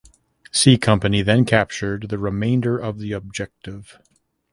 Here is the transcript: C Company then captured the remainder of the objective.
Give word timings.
C 0.51 0.79
Company 0.79 1.21
then 1.21 1.45
captured 1.45 2.09
the 2.09 2.17
remainder 2.17 2.75
of 2.75 2.97
the 2.97 3.11
objective. 3.11 3.99